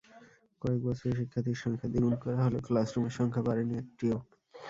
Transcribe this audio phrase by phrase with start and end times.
[0.61, 4.17] কয়েক বছরে শিক্ষার্থীর সংখ্যা দ্বিগুণ করা হলেও ক্লাসরুমের সংখ্যা বাড়েনি একটিও।